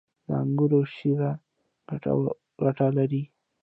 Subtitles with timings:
[0.27, 1.31] •د انګورو شیره
[2.61, 3.23] ګټه لري.